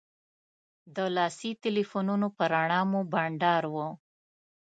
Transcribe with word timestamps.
د 0.95 0.97
لاسي 1.15 1.51
تیلفونو 1.63 2.27
په 2.37 2.43
رڼا 2.53 2.81
مو 2.91 3.01
بنډار 3.13 3.63
و. 3.73 3.75